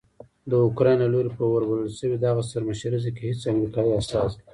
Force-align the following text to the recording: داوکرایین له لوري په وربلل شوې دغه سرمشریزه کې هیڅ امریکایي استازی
داوکرایین 0.49 0.99
له 1.01 1.07
لوري 1.13 1.29
په 1.37 1.43
وربلل 1.53 1.89
شوې 1.99 2.17
دغه 2.25 2.41
سرمشریزه 2.51 3.09
کې 3.15 3.23
هیڅ 3.29 3.41
امریکایي 3.53 3.91
استازی 3.99 4.39